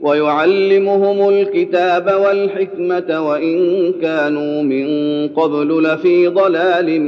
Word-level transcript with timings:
ويعلمهم 0.00 1.28
الكتاب 1.28 2.20
والحكمة 2.24 3.28
وإن 3.28 3.92
كانوا 4.02 4.62
من 4.62 4.86
قبل 5.28 5.82
لفي 5.82 6.26
ضلال 6.26 7.00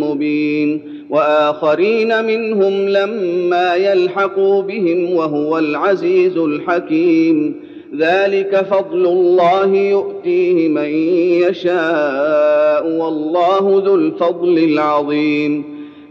مبين 0.00 0.80
وآخرين 1.10 2.24
منهم 2.24 2.88
لما 2.88 3.74
يلحقوا 3.74 4.62
بهم 4.62 5.12
وهو 5.16 5.58
العزيز 5.58 6.36
الحكيم 6.36 7.54
ذلك 7.98 8.56
فضل 8.70 9.06
الله 9.06 9.76
يؤتيه 9.76 10.68
من 10.68 10.90
يشاء 11.48 12.86
والله 12.86 13.82
ذو 13.86 13.94
الفضل 13.94 14.58
العظيم 14.58 15.81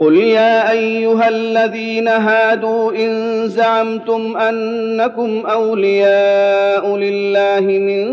قل 0.00 0.14
يا 0.16 0.70
ايها 0.70 1.28
الذين 1.28 2.08
هادوا 2.08 2.92
ان 2.92 3.42
زعمتم 3.48 4.36
انكم 4.36 5.42
اولياء 5.46 6.96
لله 6.96 7.60
من 7.60 8.06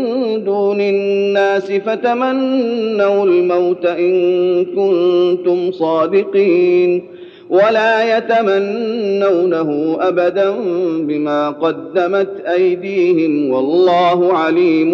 دون 0.44 0.80
الناس 0.80 1.72
فتمنوا 1.72 3.24
الموت 3.24 3.86
ان 3.86 4.64
كنتم 4.64 5.72
صادقين 5.72 7.02
ولا 7.50 8.16
يتمنونه 8.18 9.96
ابدا 10.00 10.50
بما 10.98 11.50
قدمت 11.50 12.40
ايديهم 12.46 13.50
والله 13.50 14.32
عليم 14.32 14.90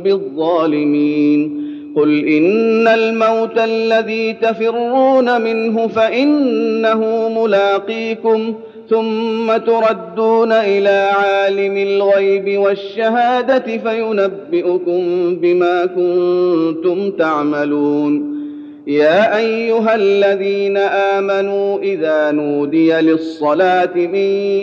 بالظالمين 0.00 1.67
قل 1.98 2.28
ان 2.28 2.88
الموت 2.88 3.58
الذي 3.58 4.32
تفرون 4.32 5.40
منه 5.40 5.88
فانه 5.88 7.28
ملاقيكم 7.28 8.54
ثم 8.90 9.56
تردون 9.56 10.52
إلى 10.52 11.10
عالم 11.12 11.76
الغيب 11.76 12.58
والشهاده 12.58 13.78
فينبئكم 13.78 15.00
بما 15.36 15.86
كنتم 15.86 17.10
تعملون. 17.10 18.38
يا 18.86 19.36
ايها 19.36 19.94
الذين 19.94 20.76
امنوا 20.76 21.78
اذا 21.78 22.30
نودي 22.30 22.92
للصلاه 22.92 23.94
من 23.94 24.14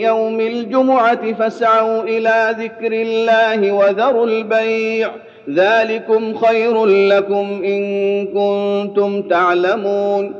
يوم 0.01 0.39
الجمعه 0.39 1.33
فاسعوا 1.33 2.03
إلى 2.03 2.55
ذكر 2.59 2.91
الله 2.93 3.71
وذروا 3.71 4.25
البيع 4.27 5.11
ذلكم 5.49 6.37
خير 6.37 6.85
لكم 6.85 7.61
إن 7.65 8.25
كنتم 8.25 9.21
تعلمون. 9.21 10.33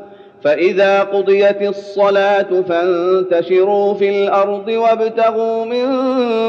فإذا 0.43 1.03
قضيت 1.03 1.61
الصلاة 1.61 2.47
فانتشروا 2.69 3.93
في 3.93 4.09
الأرض 4.09 4.67
وابتغوا 4.67 5.65
من 5.65 5.87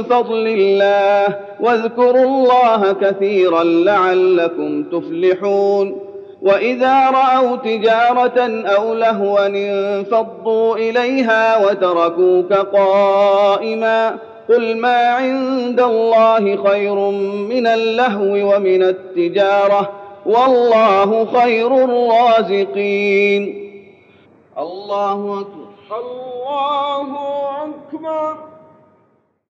فضل 0.03 0.47
الله 0.47 1.37
واذكروا 1.61 2.25
الله 2.25 2.93
كثيرا 2.93 3.65
لعلكم 3.65 4.83
تفلحون. 4.83 6.01
وإذا 6.43 7.11
رأوا 7.11 7.57
تجارة 7.57 8.65
أو 8.67 8.95
لهوا 8.95 9.47
انفضوا 9.47 10.77
إليها 10.77 11.67
وتركوك 11.67 12.53
قائما. 12.53 14.17
قل 14.49 14.77
ما 14.77 14.97
عند 15.07 15.81
الله 15.81 16.57
خير 16.69 16.95
من 17.51 17.67
اللهو 17.67 18.55
ومن 18.55 18.83
التجاره 18.83 19.93
والله 20.27 21.41
خير 21.41 21.85
الرازقين 21.85 23.43
الله 24.59 25.41
أكبر. 25.41 25.67
الله 25.99 27.17
أكبر. 27.65 28.56